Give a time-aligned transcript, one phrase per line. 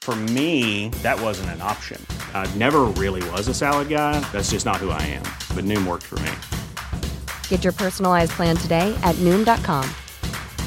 [0.00, 2.00] For me, that wasn't an option.
[2.32, 4.18] I never really was a salad guy.
[4.32, 5.24] That's just not who I am.
[5.54, 6.30] But Noom worked for me.
[7.50, 9.84] Get your personalized plan today at Noom.com.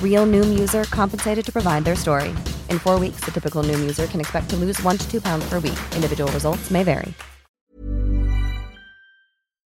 [0.03, 2.29] Real Noom user compensated to provide their story.
[2.69, 5.43] In four weeks, the typical Noom user can expect to lose one to two pounds
[5.49, 5.79] per week.
[5.95, 7.15] Individual results may vary.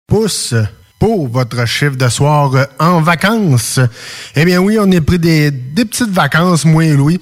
[0.06, 0.54] pouces
[0.98, 3.80] pour votre chiffre de soir en vacances.
[4.34, 7.20] Eh bien oui, on est pris des, des petites vacances, moi et Louis.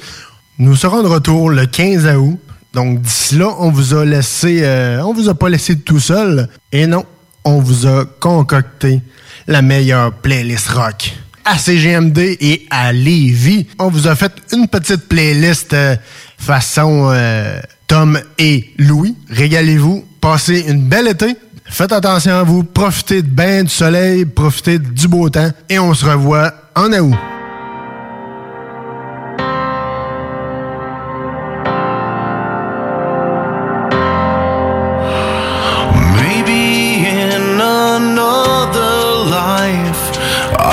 [0.59, 2.39] Nous serons de retour le 15 août.
[2.73, 6.49] Donc d'ici là, on vous a laissé, euh, on vous a pas laissé tout seul.
[6.73, 7.05] Et non,
[7.45, 9.01] on vous a concocté
[9.47, 13.67] la meilleure playlist rock à CGMD et à Lévis.
[13.79, 15.97] On vous a fait une petite playlist euh,
[16.39, 19.17] façon euh, Tom et Louis.
[19.31, 21.37] Régalez-vous, passez une belle été.
[21.67, 25.95] Faites attention à vous, profitez de bain du soleil, profitez du beau temps et on
[25.95, 27.15] se revoit en août.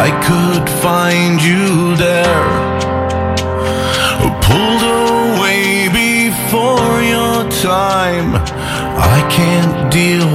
[0.03, 2.47] I could find you there.
[4.47, 8.29] Pulled away before your time.
[9.15, 10.33] I can't deal.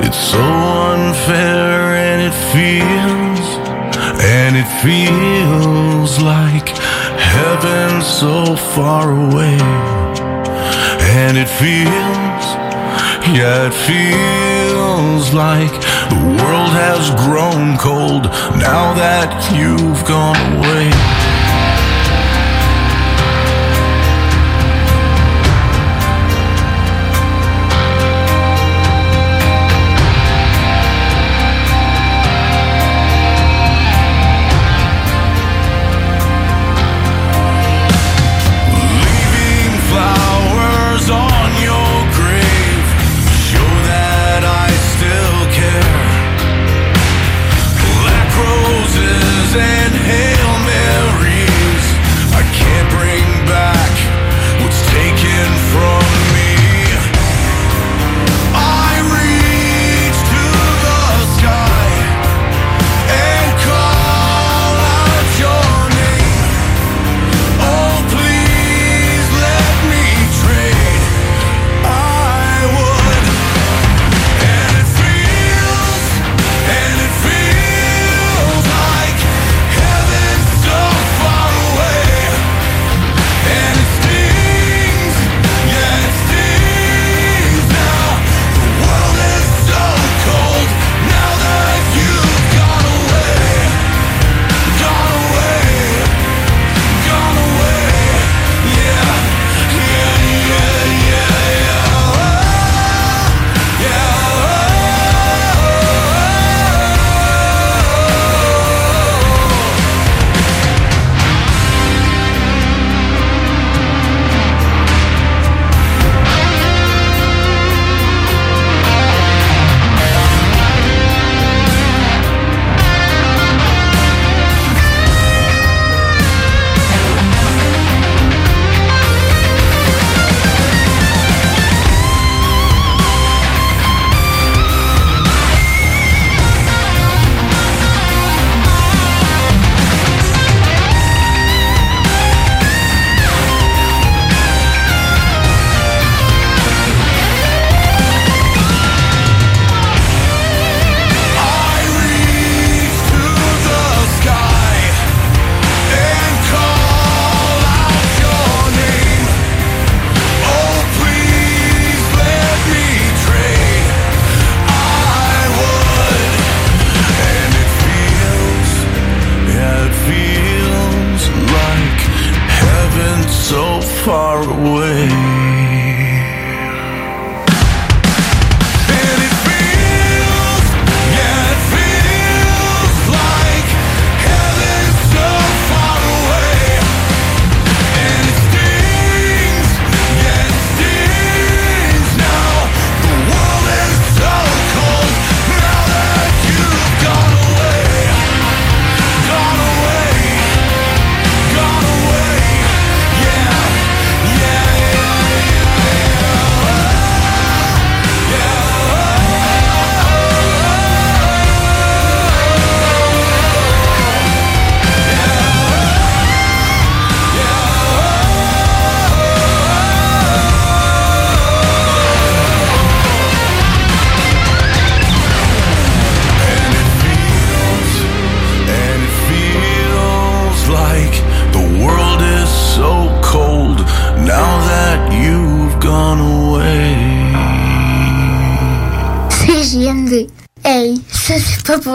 [0.00, 3.46] It's so unfair and it feels,
[4.38, 6.68] and it feels like
[7.34, 9.58] heaven so far away.
[11.20, 12.46] And it feels
[13.34, 14.55] yeah, it feels
[15.34, 15.72] like
[16.08, 18.24] the world has grown cold
[18.56, 21.35] now that you've gone away.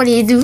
[0.04, 0.41] Les doux.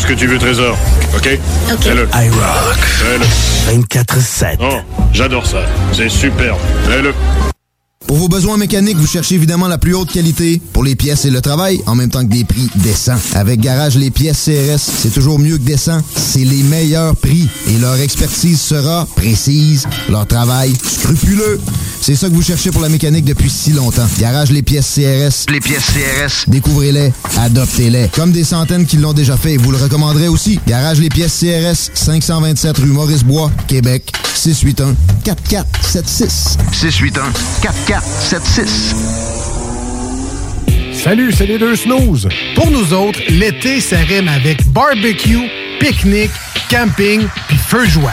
[0.00, 0.76] Ce que tu veux, Trésor.
[1.14, 1.38] OK?
[1.72, 1.82] OK.
[1.82, 2.08] Fais-le.
[2.14, 2.78] iRock.
[2.78, 3.78] Fais-le.
[3.78, 4.56] 24-7.
[4.60, 4.78] Oh,
[5.12, 5.58] j'adore ça.
[5.92, 6.58] C'est superbe.
[6.86, 7.12] Fais-le.
[8.06, 11.30] Pour vos besoins mécaniques, vous cherchez évidemment la plus haute qualité pour les pièces et
[11.30, 13.18] le travail, en même temps que des prix décents.
[13.34, 16.00] Avec Garage Les Pièces CRS, c'est toujours mieux que décent.
[16.16, 21.60] C'est les meilleurs prix et leur expertise sera précise, leur travail scrupuleux.
[22.00, 24.06] C'est ça que vous cherchez pour la mécanique depuis si longtemps.
[24.18, 25.52] Garage Les Pièces CRS.
[25.52, 26.48] Les pièces CRS.
[26.48, 28.08] Découvrez-les, adoptez-les.
[28.08, 30.58] Comme des centaines qui l'ont déjà fait, vous le recommanderez aussi.
[30.66, 36.56] Garage Les Pièces CRS, 527 rue Maurice-Bois, Québec, 681 4476.
[36.72, 38.94] 681 4476.
[41.04, 42.28] Salut, c'est les deux snooze.
[42.54, 46.30] Pour nous autres, l'été, ça rime avec barbecue, pique-nique,
[46.70, 48.12] camping, puis feu de joie.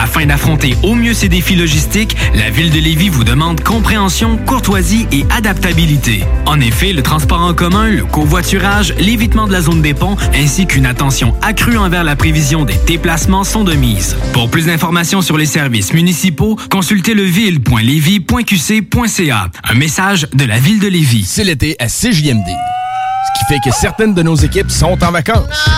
[0.00, 5.06] Afin d'affronter au mieux ces défis logistiques, la ville de Lévis vous demande compréhension, courtoisie
[5.12, 6.24] et adaptabilité.
[6.46, 10.66] En effet, le transport en commun, le covoiturage, l'évitement de la zone des ponts ainsi
[10.66, 14.16] qu'une attention accrue envers la prévision des déplacements sont de mise.
[14.32, 19.50] Pour plus d'informations sur les services municipaux, consultez leville.lévis.qc.ca.
[19.64, 21.26] Un message de la ville de Lévis.
[21.26, 22.48] C'est l'été à CJMD.
[23.26, 25.68] Ce qui fait que certaines de nos équipes sont en vacances.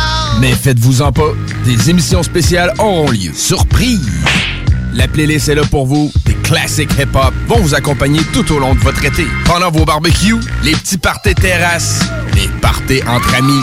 [0.40, 1.32] Mais faites-vous-en pas,
[1.64, 3.32] des émissions spéciales auront lieu.
[3.34, 4.08] Surprise!
[4.94, 6.12] La playlist est là pour vous.
[6.26, 9.26] Des classiques hip-hop vont vous accompagner tout au long de votre été.
[9.44, 12.00] Pendant vos barbecues, les petits parties terrasses,
[12.34, 13.62] les parties entre amis.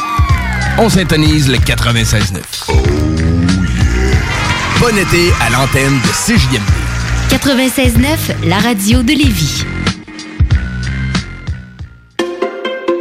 [0.79, 2.39] On syntonise le 96.9.
[2.69, 2.73] Oh
[4.79, 6.63] Bon été à l'antenne de CJMD.
[7.29, 9.65] 96.9, la radio de Lévis.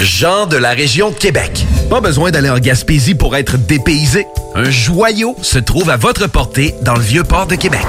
[0.00, 1.64] Jean de la région de Québec.
[1.88, 4.26] Pas besoin d'aller en Gaspésie pour être dépaysé.
[4.54, 7.80] Un joyau se trouve à votre portée dans le vieux port de Québec.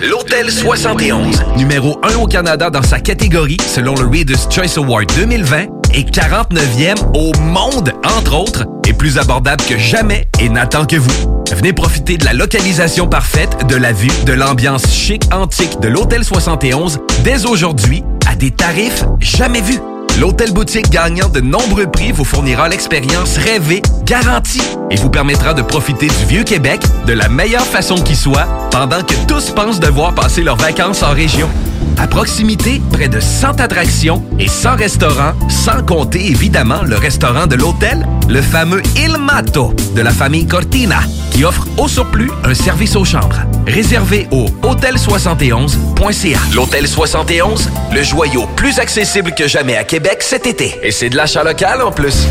[0.00, 5.66] L'Hôtel 71, numéro 1 au Canada dans sa catégorie selon le Reader's Choice Award 2020
[5.94, 11.42] et 49e au monde, entre autres, est plus abordable que jamais et n'attend que vous.
[11.52, 16.24] Venez profiter de la localisation parfaite, de la vue, de l'ambiance chic antique de l'Hôtel
[16.24, 19.80] 71 dès aujourd'hui à des tarifs jamais vus.
[20.20, 25.62] L'hôtel boutique gagnant de nombreux prix vous fournira l'expérience rêvée, garantie, et vous permettra de
[25.62, 30.14] profiter du vieux Québec de la meilleure façon qui soit, pendant que tous pensent devoir
[30.14, 31.50] passer leurs vacances en région.
[31.98, 37.54] À proximité, près de 100 attractions et 100 restaurants, sans compter évidemment le restaurant de
[37.54, 42.96] l'hôtel, le fameux Il Mato de la famille Cortina, qui offre au surplus un service
[42.96, 43.40] aux chambres.
[43.66, 46.38] Réservé au hôtel71.ca.
[46.54, 50.74] L'Hôtel 71, le joyau plus accessible que jamais à Québec cet été.
[50.82, 52.26] Et c'est de l'achat local en plus.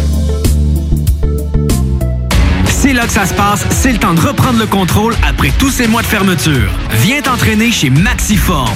[2.83, 5.71] c'est là que ça se passe, c'est le temps de reprendre le contrôle après tous
[5.71, 6.69] ces mois de fermeture.
[7.01, 8.75] Viens t'entraîner chez Maxiform.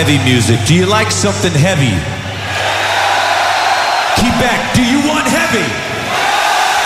[0.00, 0.56] Heavy music.
[0.64, 1.92] Do you like something heavy?
[4.16, 5.68] Quebec, do you want heavy?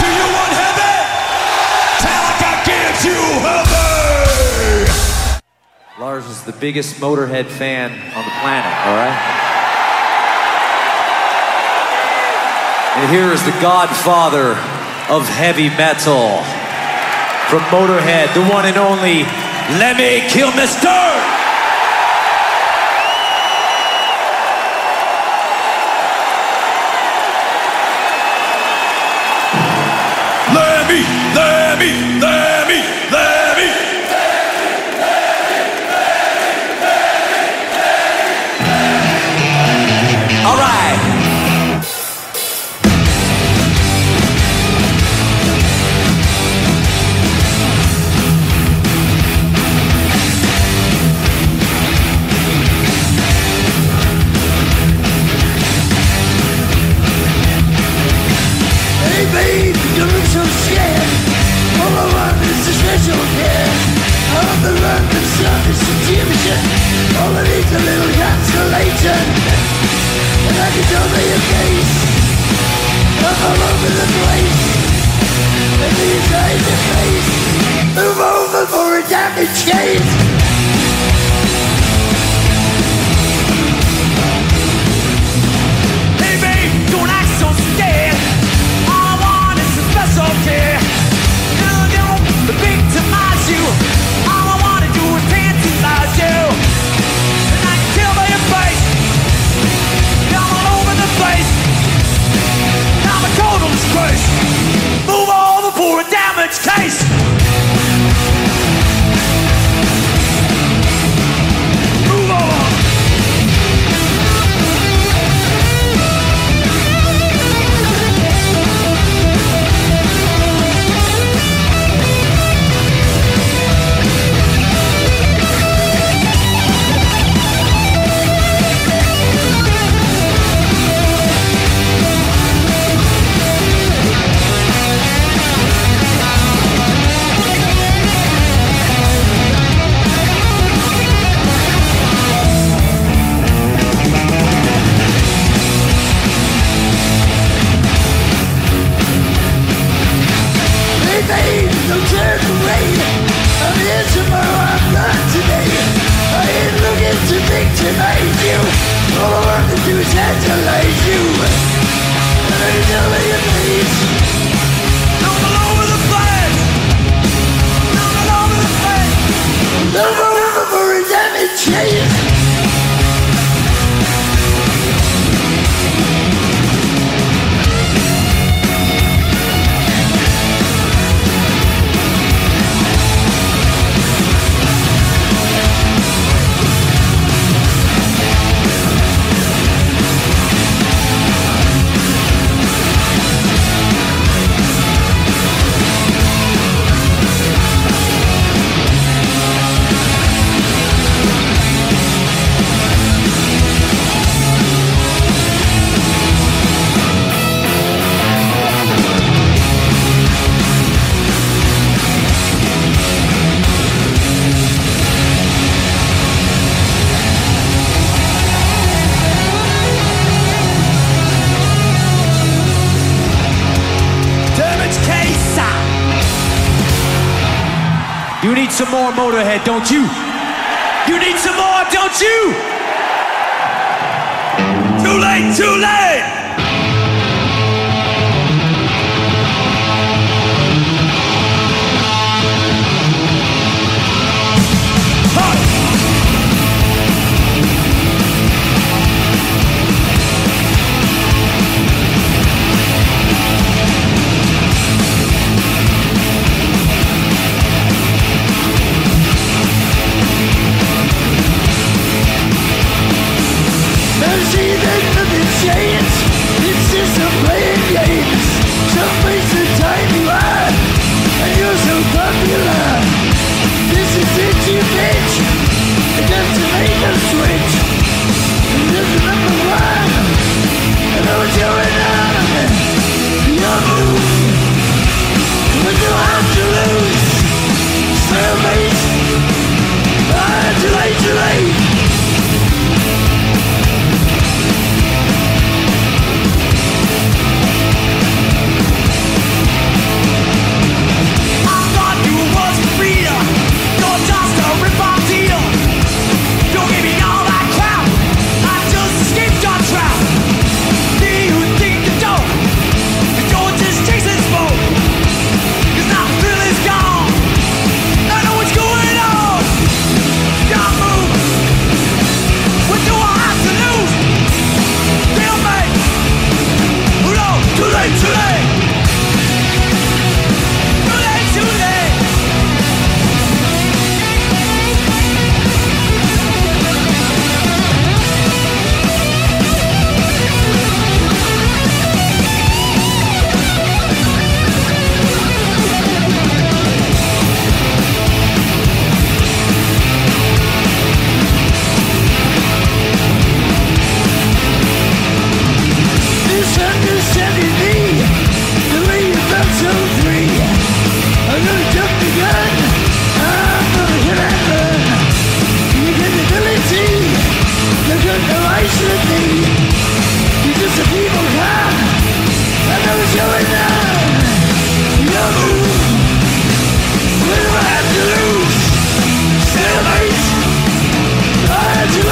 [0.03, 0.99] Do you want heavy?
[1.95, 3.15] Metallica gives you
[3.47, 4.91] heavy!
[6.01, 9.15] Lars is the biggest Motorhead fan on the planet, all right?
[12.99, 14.59] And here is the godfather
[15.09, 16.43] of heavy metal
[17.47, 19.23] from Motorhead, the one and only
[19.79, 21.44] Lemmy Kilmister!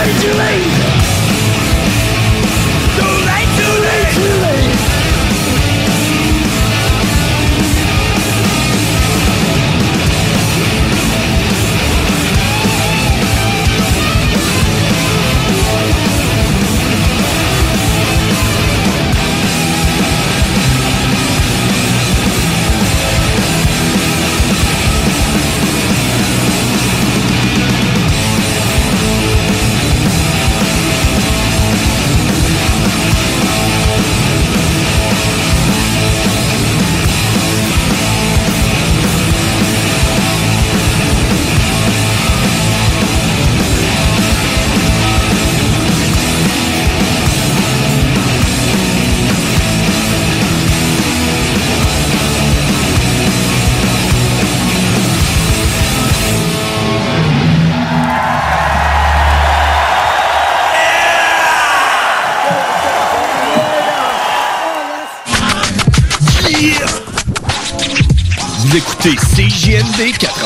[0.02, 0.71] Please you leave?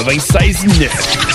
[0.06, 1.25] 96.9.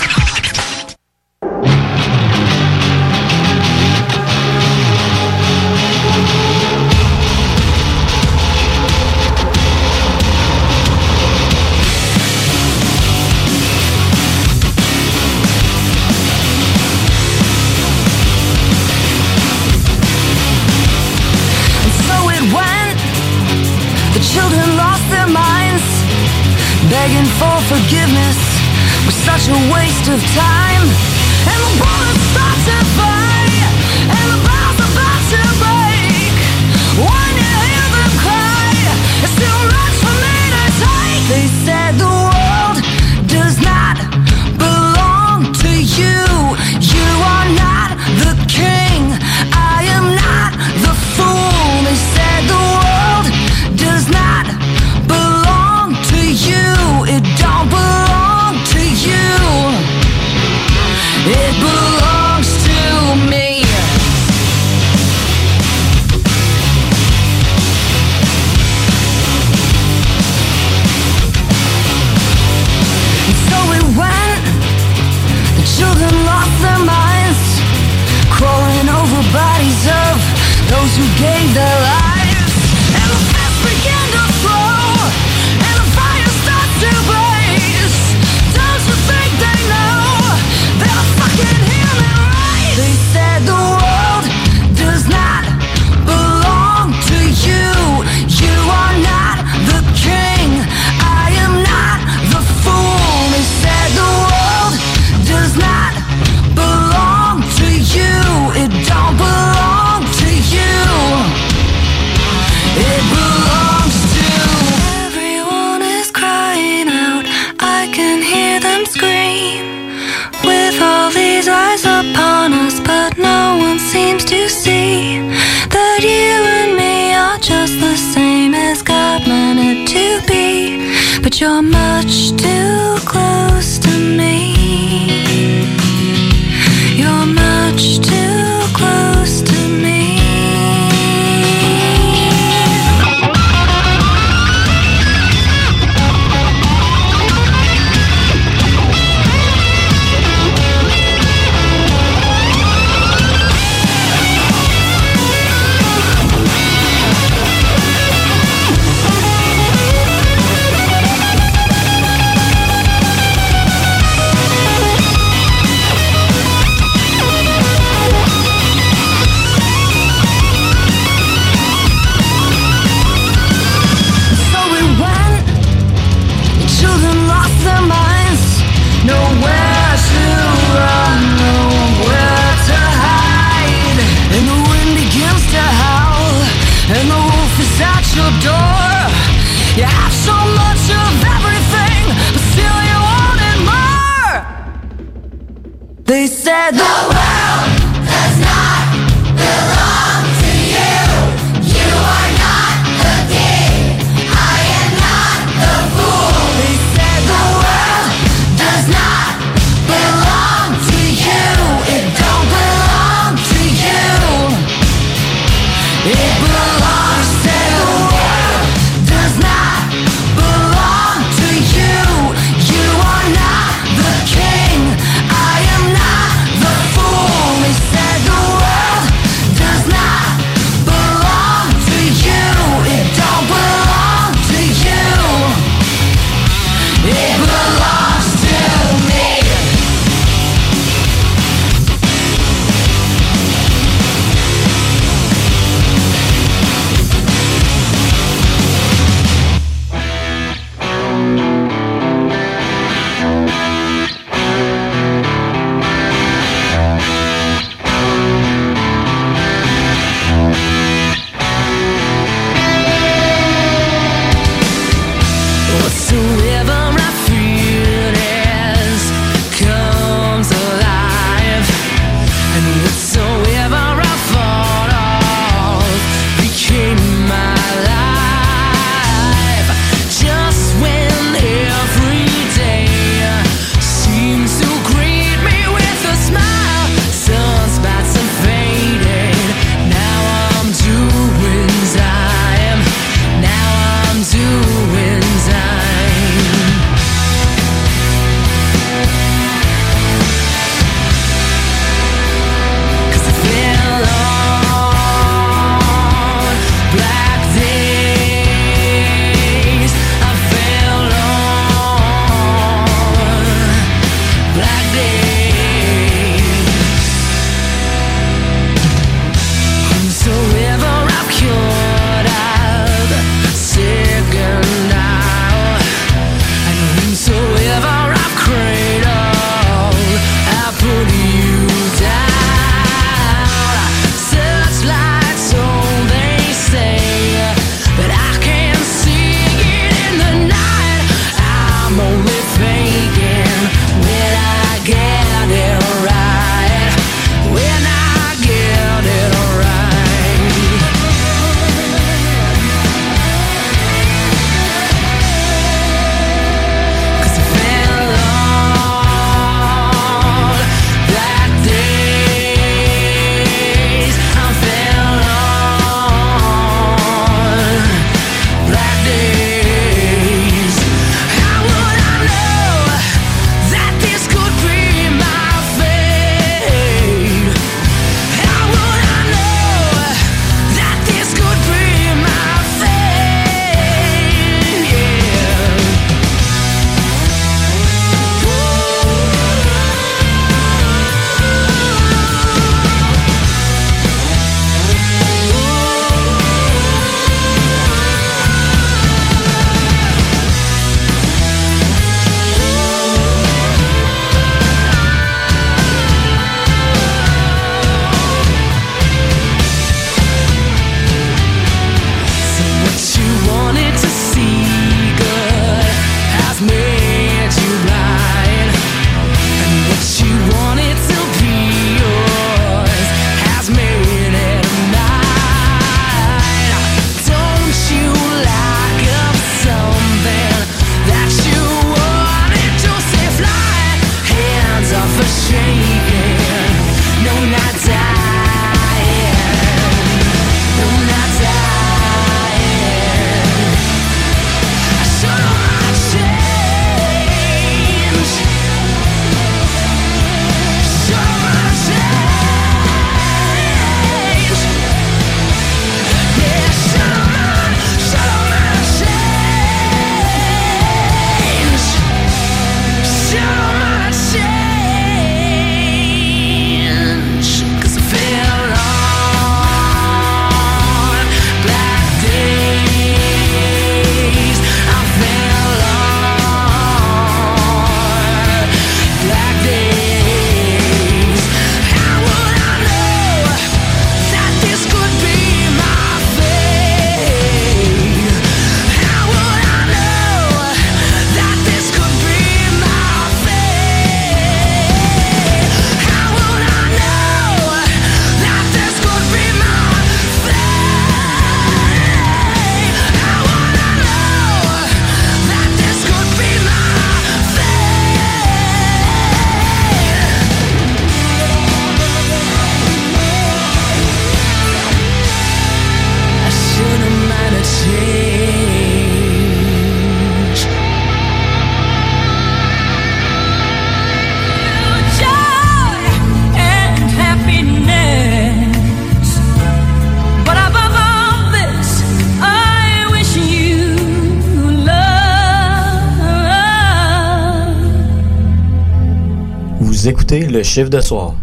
[540.71, 541.33] chiffre de soir.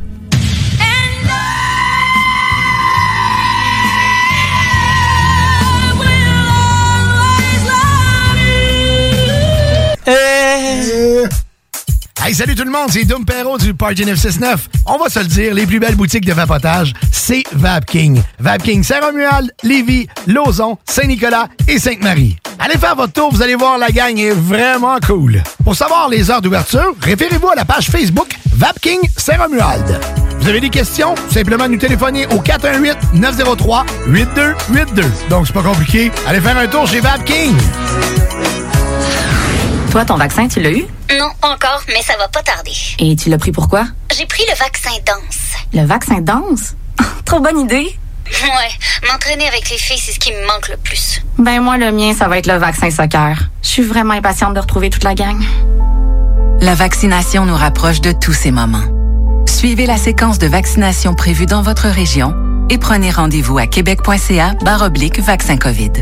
[12.25, 14.69] Hey, salut tout le monde, c'est Dom Perrault du Party 969.
[14.87, 18.23] On va se le dire, les plus belles boutiques de vapotage, c'est Vapking.
[18.39, 22.37] Vapking Saint-Romuald, Lévis, Lauson, Saint-Nicolas et Sainte-Marie.
[22.59, 25.43] Allez faire votre tour, vous allez voir, la gang est vraiment cool.
[25.65, 30.01] Pour savoir les heures d'ouverture, référez-vous à la page Facebook Vapking Saint-Romuald.
[30.41, 31.15] Vous avez des questions?
[31.31, 35.05] Simplement nous téléphoner au 418-903-8282.
[35.31, 36.11] Donc, c'est pas compliqué.
[36.27, 37.57] Allez faire un tour chez Vapking.
[39.93, 40.85] Toi, ton vaccin, tu l'as eu?
[41.17, 42.73] Non, pas encore, mais ça va pas tarder.
[42.99, 43.85] Et tu l'as pris pourquoi?
[44.19, 45.39] J'ai pris le vaccin danse.
[45.73, 46.75] Le vaccin danse?
[47.25, 47.97] Trop bonne idée!
[48.27, 51.23] Ouais, m'entraîner avec les filles, c'est ce qui me manque le plus.
[51.39, 53.39] Ben moi, le mien, ça va être le vaccin soccer.
[53.63, 55.41] Je suis vraiment impatiente de retrouver toute la gang.
[56.61, 58.83] La vaccination nous rapproche de tous ces moments.
[59.47, 62.35] Suivez la séquence de vaccination prévue dans votre région
[62.69, 64.55] et prenez rendez-vous à québec.ca
[64.85, 65.93] oblique vaccin COVID.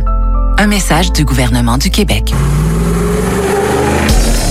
[0.57, 2.33] Un message du gouvernement du Québec.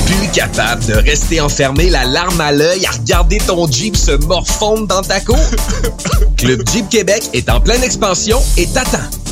[0.06, 4.86] Plus capable de rester enfermé, la larme à l'œil, à regarder ton Jeep se morfondre
[4.86, 5.40] dans ta cour?
[6.38, 9.25] Club Jeep Québec est en pleine expansion et t'attend.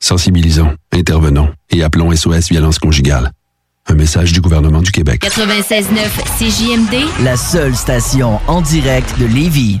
[0.00, 3.32] Sensibilisons, intervenons et appelons SOS Violence Conjugale.
[3.86, 5.22] Un message du gouvernement du Québec.
[5.22, 5.86] 96.9
[6.38, 9.80] CJMD, La seule station en direct de Lévis.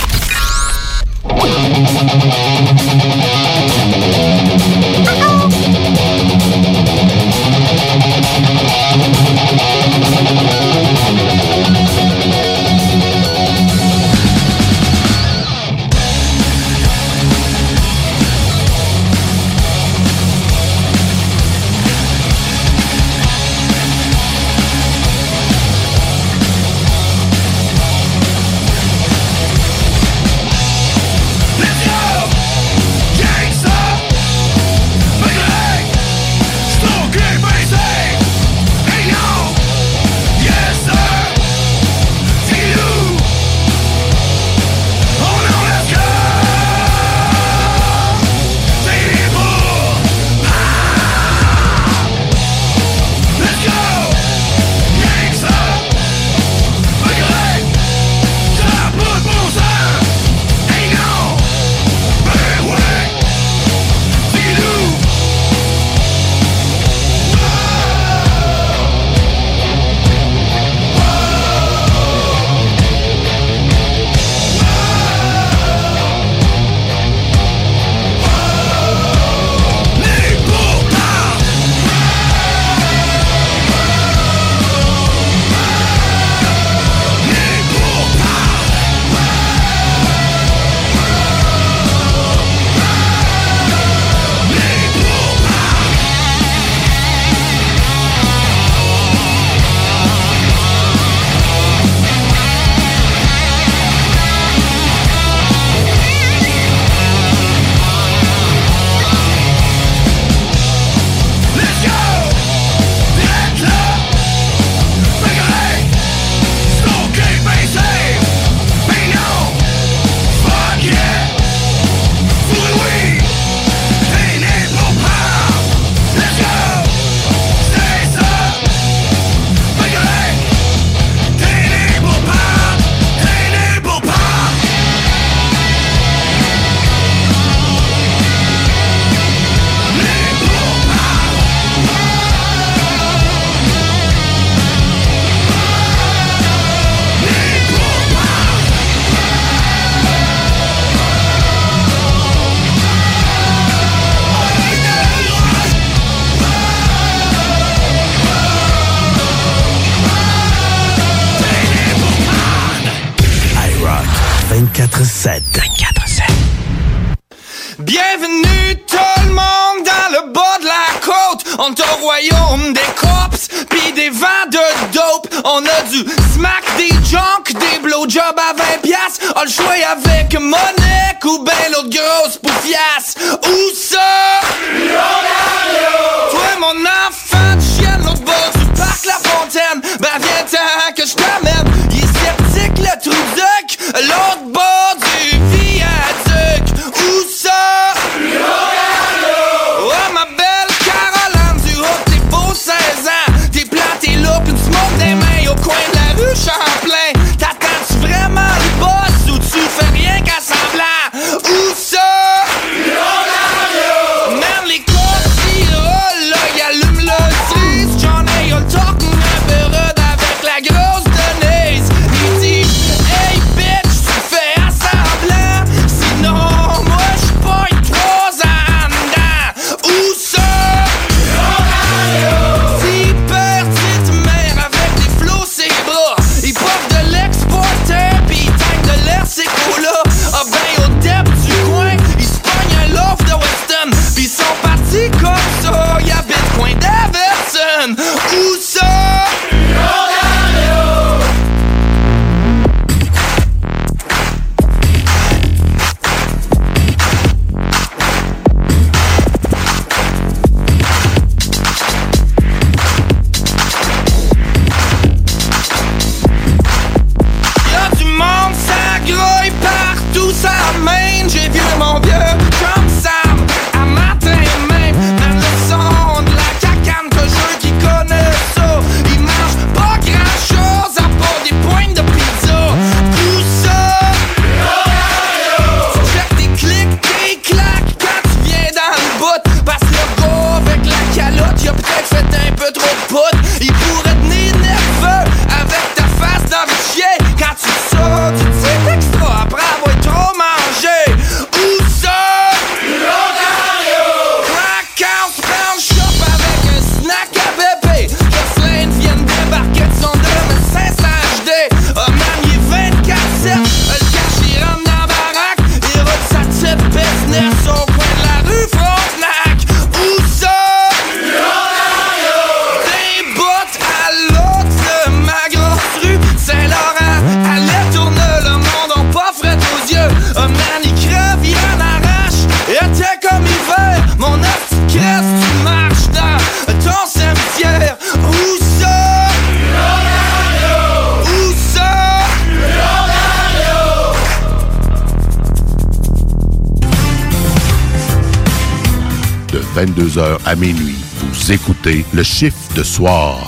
[349.85, 350.95] 22h à minuit.
[351.17, 353.39] Vous écoutez le chiffre de soir.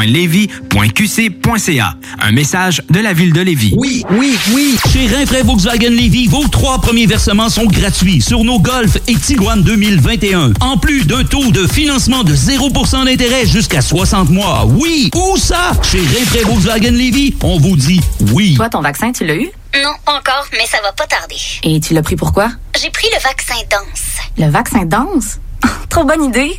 [0.00, 1.94] ville.levy.qc.ca.
[2.20, 3.74] Un message de la ville de Lévis.
[3.76, 4.76] Oui, oui, oui.
[4.92, 9.62] Chez Rinfraie Volkswagen Lévy, vos trois premiers versements sont gratuits sur nos Golf et Tiguan
[9.62, 10.52] 2021.
[10.60, 14.66] En plus d'un taux de financement de 0% d'intérêt jusqu'à 60 mois.
[14.66, 15.72] Oui, où ça?
[15.82, 18.00] Chez Rinfraie Volkswagen Lévy, on vous dit
[18.32, 18.54] oui.
[18.56, 19.50] Toi, ton vaccin, tu l'as eu?
[19.82, 21.36] Non, encore, mais ça va pas tarder.
[21.62, 22.50] Et tu l'as pris pourquoi?
[22.80, 24.02] J'ai pris le vaccin danse.
[24.38, 25.38] Le vaccin danse?
[25.88, 26.58] Trop bonne idée.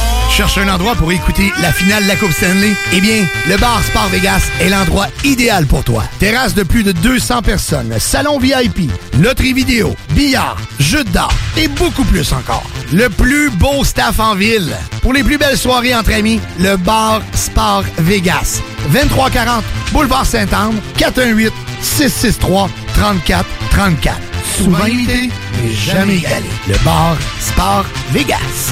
[0.41, 2.73] Cherche un endroit pour écouter la finale de la Coupe Stanley?
[2.93, 6.03] Eh bien, le bar Sport Vegas est l'endroit idéal pour toi.
[6.17, 8.89] Terrasse de plus de 200 personnes, salon VIP,
[9.19, 12.63] loterie vidéo, billard, jeux d'art et beaucoup plus encore.
[12.91, 14.75] Le plus beau staff en ville.
[15.03, 18.61] Pour les plus belles soirées entre amis, le bar Sport Vegas.
[18.93, 24.17] 2340 Boulevard Saint-Anne, 418 663 34 34.
[24.57, 25.29] Souvent imité,
[25.61, 26.49] mais jamais égalé.
[26.67, 28.71] Le bar Sport Vegas.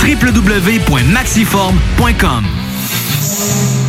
[0.00, 2.44] www.maxiform.com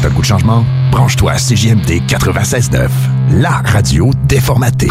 [0.01, 0.65] T'as le goût de changement?
[0.91, 2.87] Branche-toi à CJMD 96.9,
[3.31, 4.87] la radio déformatée.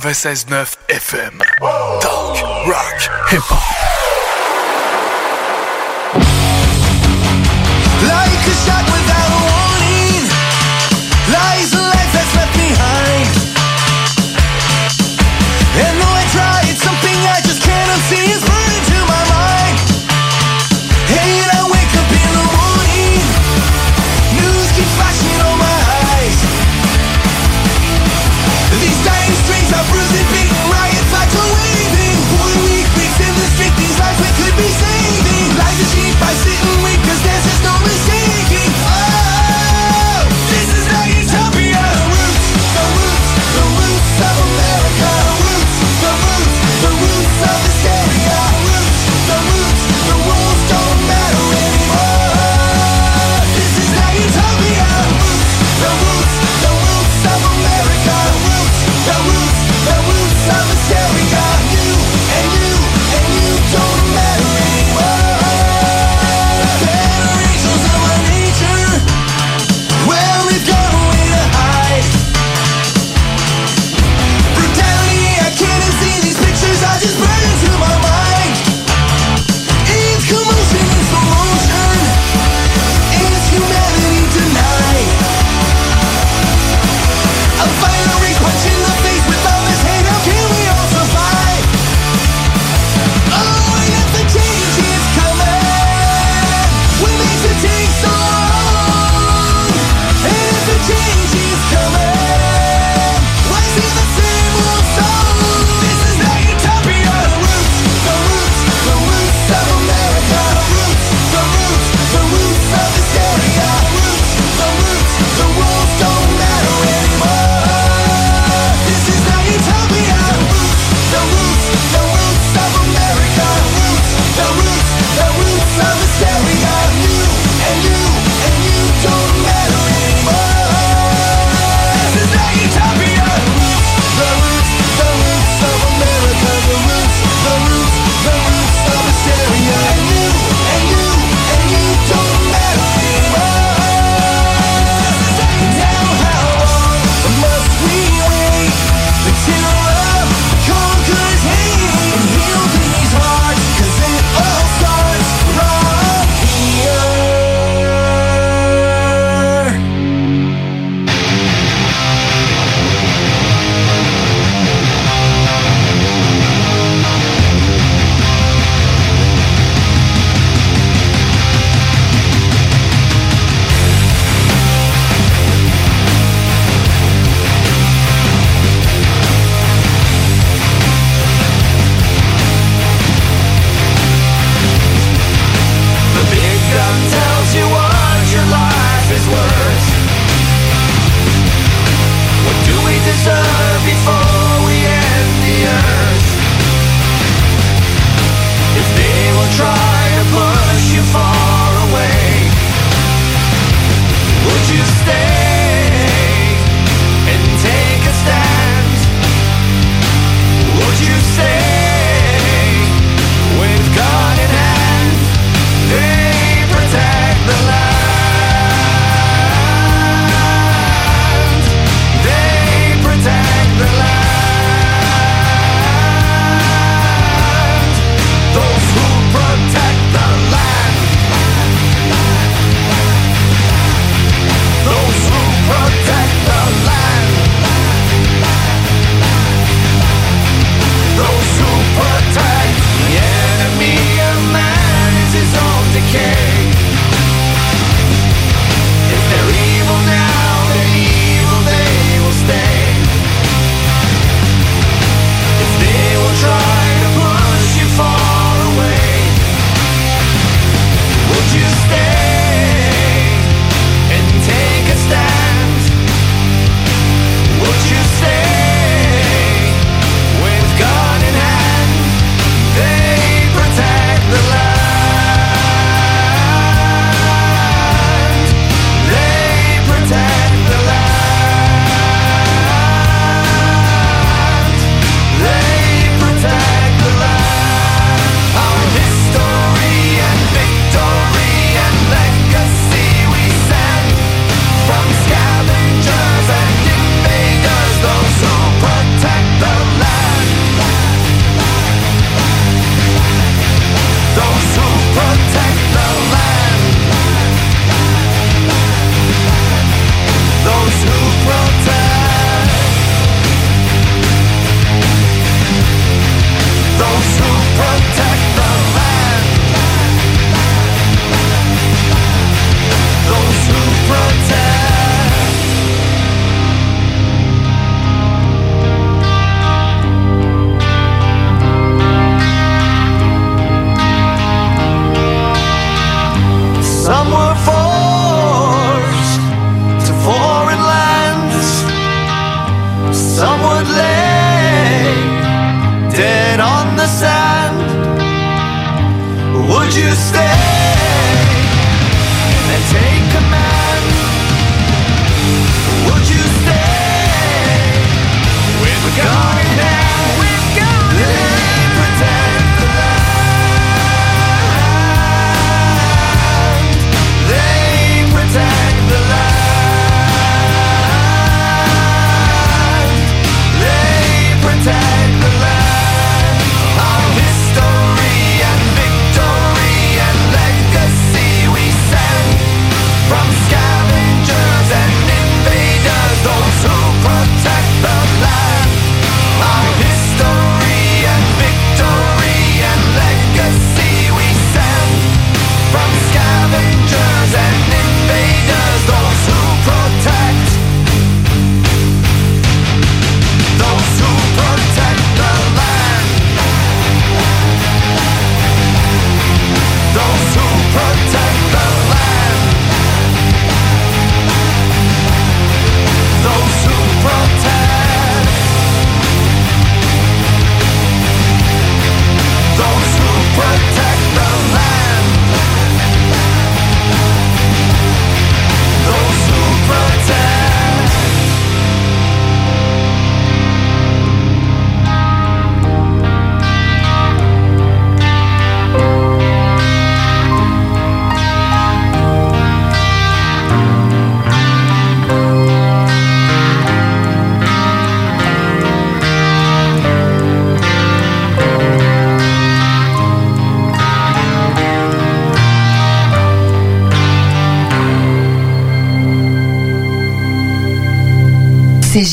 [0.00, 1.38] 96.9 FM.
[2.00, 3.79] Talk, rock, hip-hop.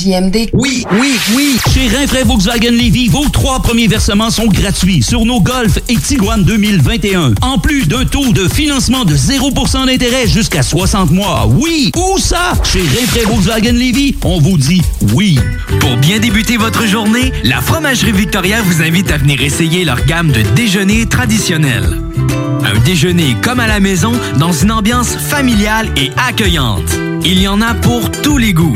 [0.08, 0.50] CJMD.
[0.54, 1.58] Oui, oui, oui.
[1.74, 6.44] Chez Rinfraie Volkswagen Levy, vos trois premiers versements sont gratuits sur nos Golf et Tiguan
[6.44, 7.34] 2021.
[7.42, 11.48] En plus d'un taux de financement de 0% d'intérêt jusqu'à 60 mois.
[11.48, 12.54] Oui, où ça?
[12.64, 14.82] Chez Rinfraie Volkswagen Levy, on vous dit
[15.14, 15.40] oui.
[15.80, 20.32] Pour bien débuter votre journée, la Fromagerie Victoria vous invite à venir essayer leur gamme
[20.32, 22.02] de déjeuners traditionnels.
[22.64, 26.98] Un déjeuner comme à la maison dans une ambiance familiale et accueillante.
[27.24, 28.74] Il y en a pour tous les goûts.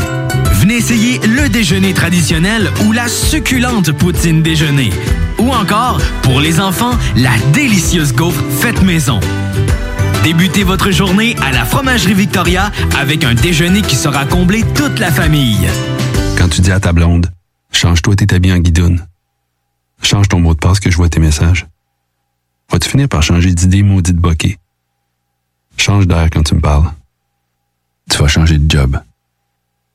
[0.61, 4.91] Venez essayer le déjeuner traditionnel ou la succulente poutine déjeuner.
[5.39, 9.19] Ou encore, pour les enfants, la délicieuse gaufre faite maison.
[10.23, 15.11] Débutez votre journée à la Fromagerie Victoria avec un déjeuner qui sera comblé toute la
[15.11, 15.67] famille.
[16.37, 17.31] Quand tu dis à ta blonde,
[17.71, 19.07] change-toi tes habits en guidoune.
[20.03, 21.65] Change ton mot de passe que je vois tes messages.
[22.71, 24.59] Vas-tu finir par changer d'idée maudite bokeh?
[25.75, 26.91] Change d'air quand tu me parles.
[28.11, 29.01] Tu vas changer de job.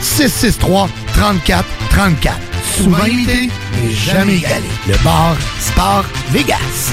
[0.00, 2.38] 663 34 34.
[2.76, 3.50] Souvent imité,
[3.82, 4.68] mais jamais égalé.
[4.86, 6.92] Le bar Sport Vegas.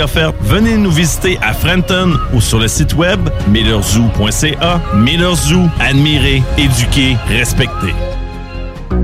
[0.41, 4.81] venez nous visiter à Frenton ou sur le site web millerzoo.ca.
[4.95, 7.93] Miller Zoo, admirer, éduquer, respecter.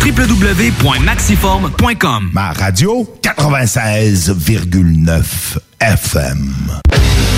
[0.00, 7.31] www.maxiform.com Ma radio 96,9 FM.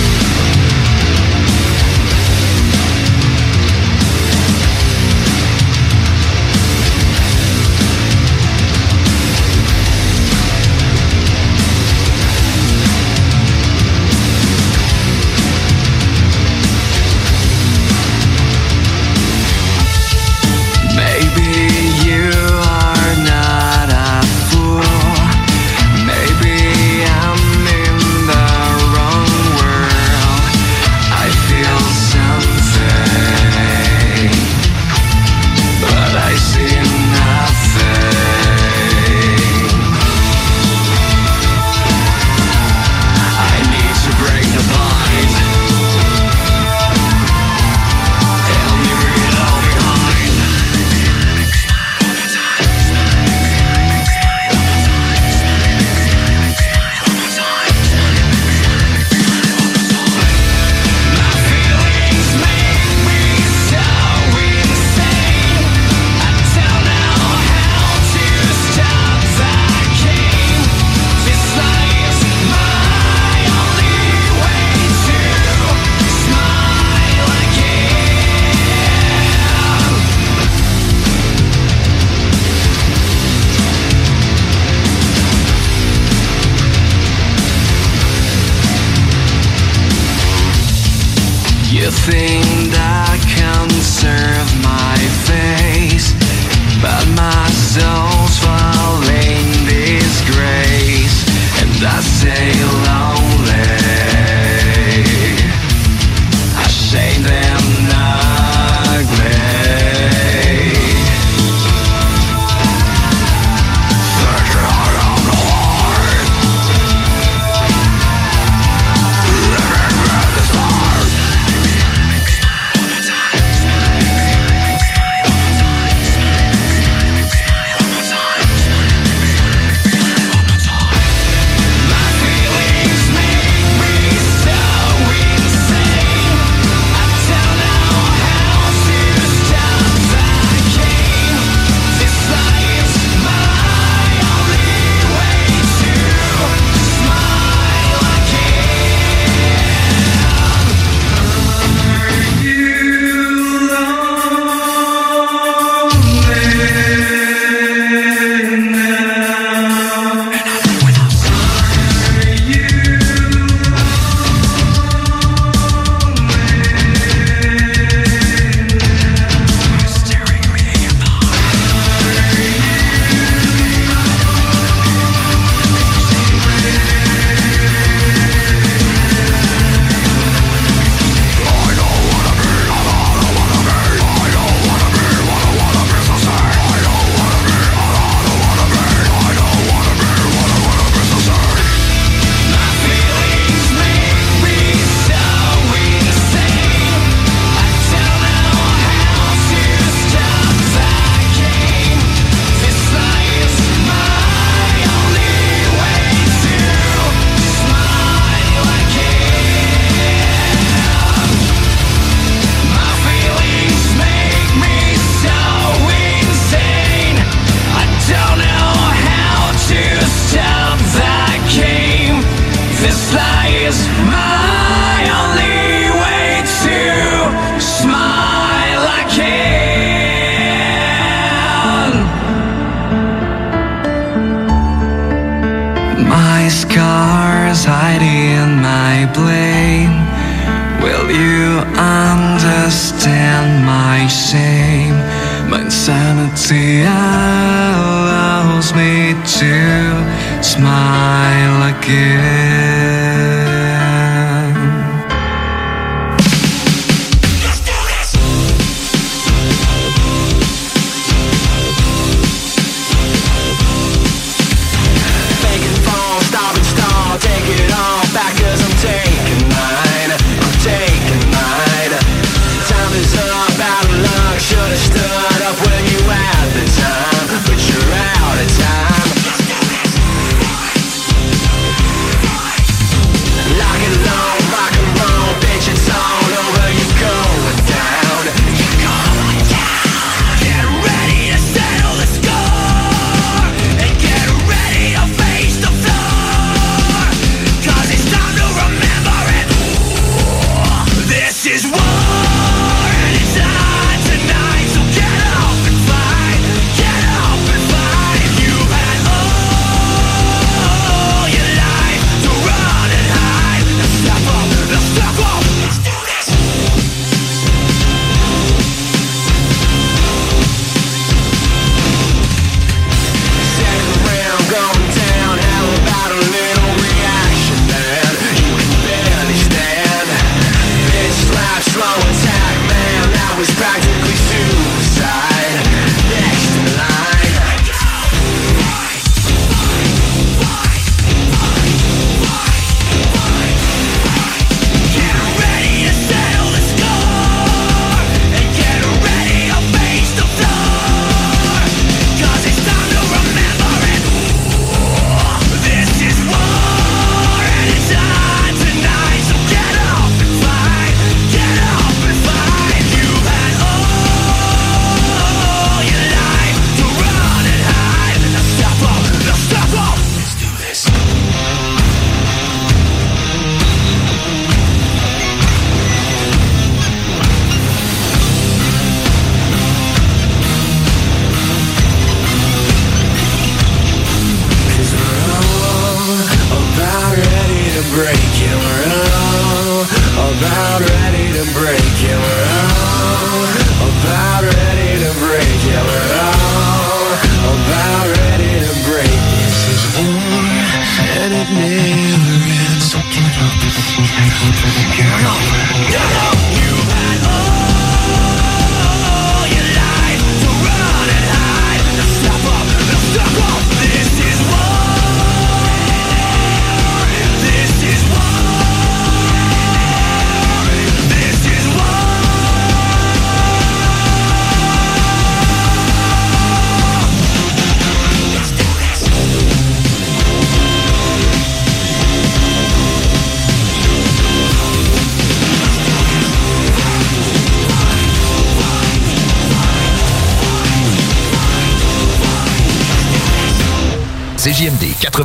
[97.74, 98.13] zone.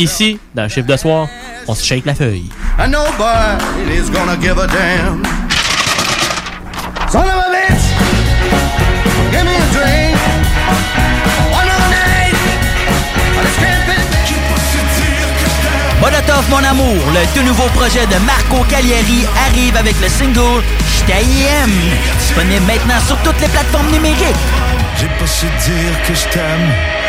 [0.00, 1.28] Ici, dans le chiffre de soir,
[1.68, 2.48] on se shake la feuille.
[2.78, 5.22] And nobody's gonna give a damn.
[7.12, 7.84] Son of a bitch,
[9.30, 10.16] give me a drink.
[11.52, 12.34] One more night,
[13.36, 13.90] on the strip
[16.00, 20.62] Molotov mon amour, le tout nouveau projet de Marco Cagliari arrive avec le single
[20.96, 21.70] J't'aime.
[22.18, 24.34] Disponible maintenant sur toutes les plateformes numériques.
[24.98, 26.99] J'ai pas su dire que je t'aime.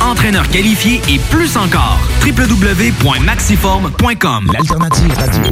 [0.00, 1.98] entraîneur qualifié et plus encore.
[2.24, 5.42] www.maxiform.com L'alternative radio.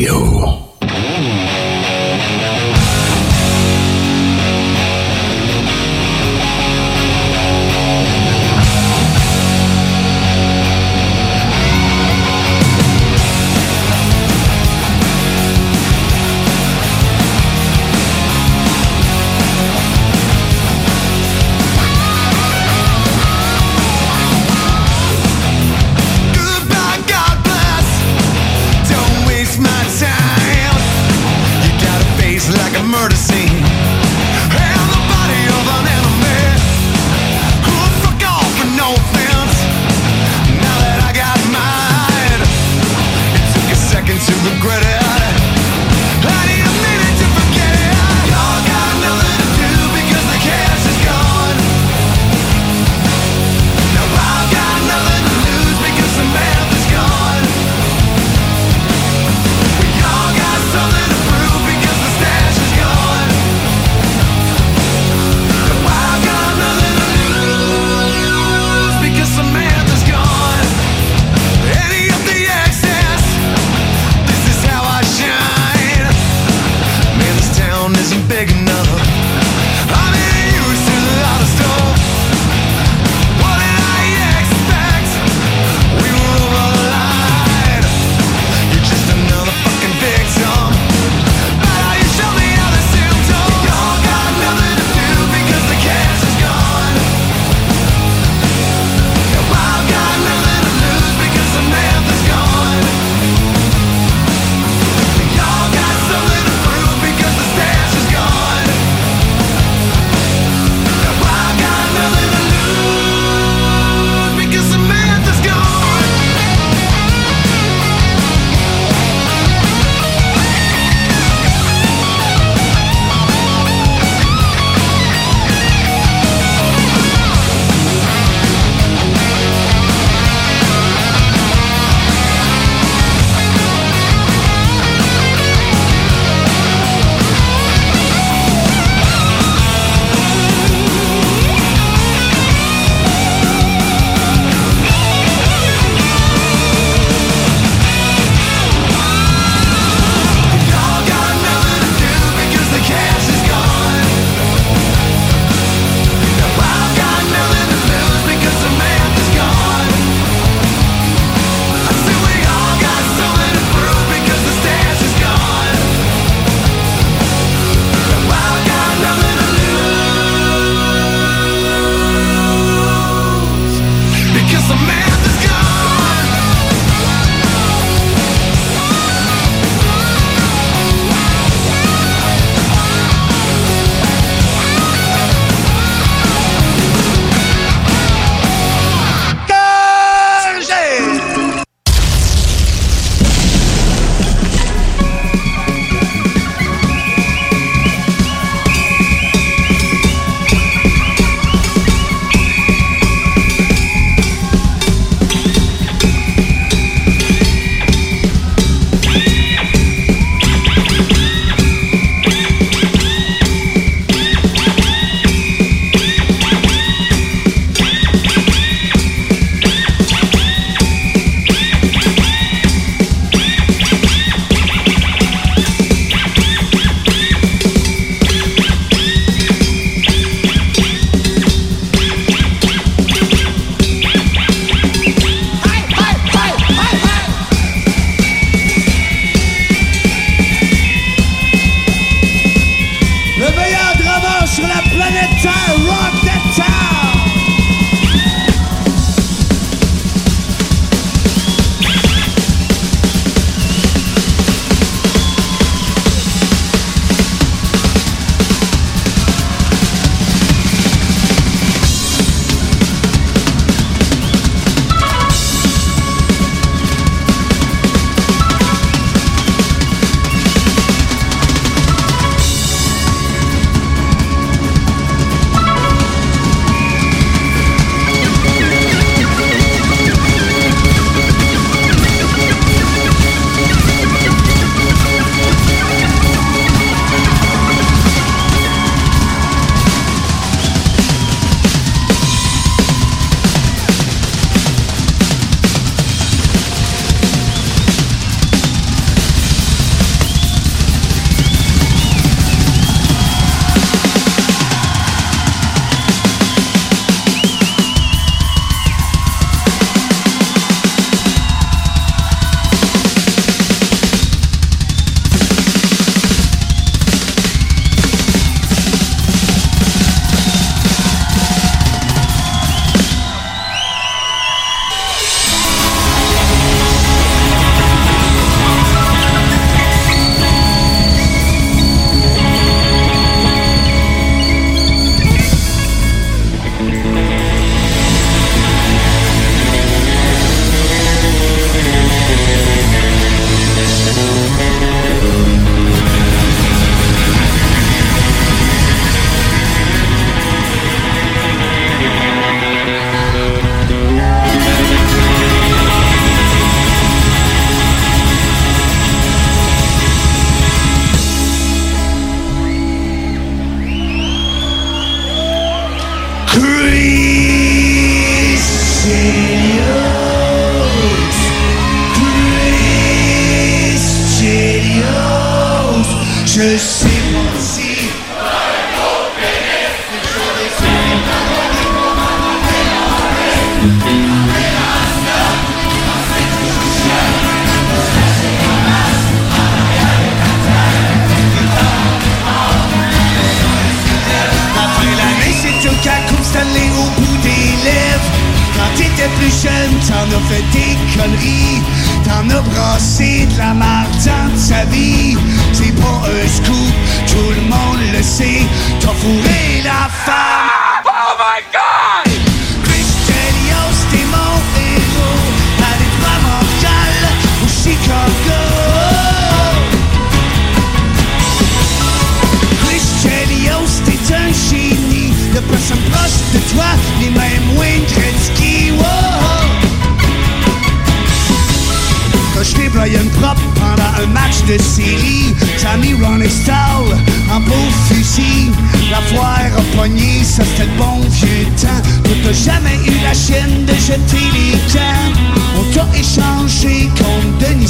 [0.00, 1.69] Radio.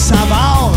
[0.00, 0.72] Savard.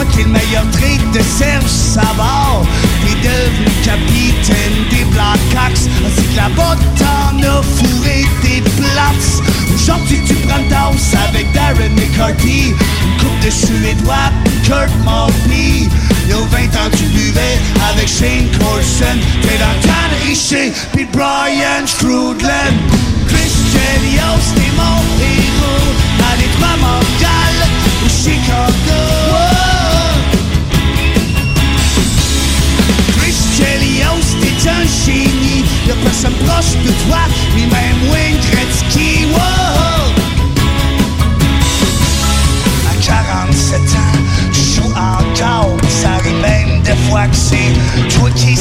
[0.00, 2.62] Été le meilleur trade de Serge Savard.
[3.02, 5.90] T'es devenu capitaine des Blackhawks.
[6.06, 9.42] Ainsi que là-bas t'en as fourré des places
[9.74, 12.68] Aujourd'hui tu prends danse avec Darren McCarthy.
[12.70, 14.30] Une coupe de Suédois,
[14.64, 15.88] Kurt Maltby
[16.24, 17.58] Il y a 20 ans tu buvais
[17.90, 22.76] avec Shane Corson T'es dans Tan Richer puis Brian Strudland
[23.28, 29.00] Chris Chelios, t'es mon héros À l'étroit Montréal ou Chicago.
[33.16, 35.64] Chris Chelios, t'es un génie.
[35.86, 37.18] Y'a personne proche de toi,
[37.56, 39.26] ni même Wayne Gretzky.
[39.32, 40.12] Wow.
[42.90, 44.18] À 47 ans,
[44.52, 45.76] tu joues encore.
[45.88, 48.56] Ça arrive même des fois que c'est toi qui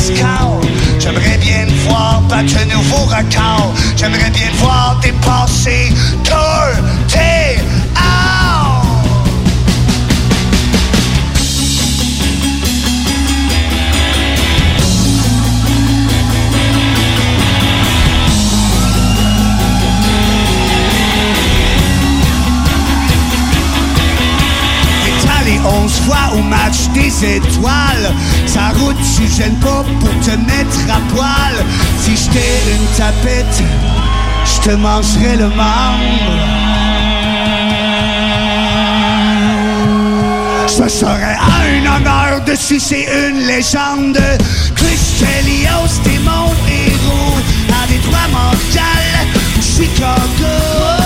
[0.99, 3.73] J'aimerais bien voir battre un nouveau record.
[3.95, 5.93] J'aimerais bien te voir dépasser
[6.23, 6.67] Tour
[7.07, 7.76] tes
[26.07, 28.07] fois au match des étoiles.
[28.45, 31.55] Sa route, tu gênes pas pour te mettre à poil.
[32.01, 33.63] Si j'étais une tapette,
[34.45, 36.47] je te mangerais le membre
[40.67, 44.19] Ce serait un honneur de sucer une légende.
[44.75, 47.37] Chris Chelios, t'es mon héros.
[47.81, 49.27] À Détroit, Montréal
[49.57, 50.96] ou Chicago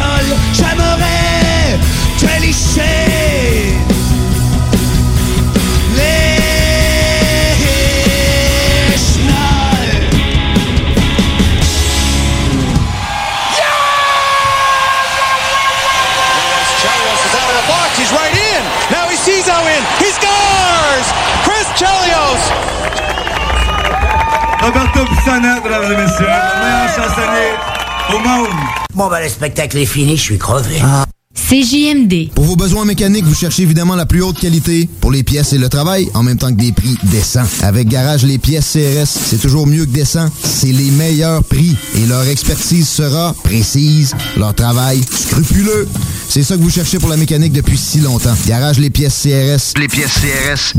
[0.00, 1.78] idole J'aimerais
[2.18, 3.76] te licher
[5.96, 6.36] les
[8.96, 10.10] chenolles
[16.80, 17.98] Chelios is out of the box.
[17.98, 18.62] He's right in.
[18.90, 19.82] Now he sees how in.
[19.98, 21.06] He scores!
[21.44, 22.42] Chris Chelios!
[24.62, 27.52] Roberto Pissana, mesdames et messieurs, le meilleur chansonnier
[28.12, 28.89] au monde.
[29.00, 30.76] Bon, ben, le spectacle est fini, je suis crevé.
[31.34, 32.34] CJMD.
[32.34, 35.58] Pour vos besoins mécaniques, vous cherchez évidemment la plus haute qualité pour les pièces et
[35.58, 37.46] le travail, en même temps que des prix décents.
[37.62, 40.28] Avec Garage Les Pièces CRS, c'est toujours mieux que décent.
[40.44, 45.88] C'est les meilleurs prix et leur expertise sera précise, leur travail scrupuleux.
[46.28, 48.34] C'est ça que vous cherchez pour la mécanique depuis si longtemps.
[48.46, 49.80] Garage Les Pièces CRS.
[49.80, 50.78] Les pièces CRS.